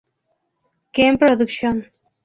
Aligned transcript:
Ken 0.93 1.19
Production 1.19 1.85